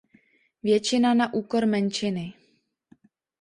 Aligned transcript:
Většina 0.63 1.13
na 1.13 1.33
úkor 1.33 1.65
menšiny. 1.65 2.33